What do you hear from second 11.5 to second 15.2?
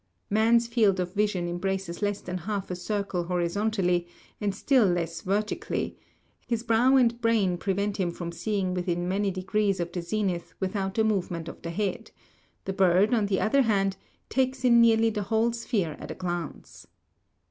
the head; the bird, on the other hand, takes in nearly